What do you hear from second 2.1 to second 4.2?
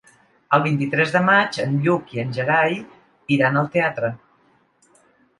i en Gerai iran al teatre.